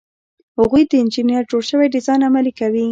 هغوی 0.59 0.83
د 0.89 0.91
انجینر 1.01 1.43
جوړ 1.51 1.61
شوی 1.69 1.87
ډیزاین 1.95 2.21
عملي 2.29 2.53
کوي. 2.59 2.79